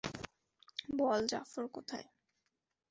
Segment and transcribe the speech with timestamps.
[0.97, 2.07] বল জাফর কোথায়?